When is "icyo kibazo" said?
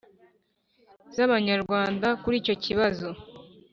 2.41-3.09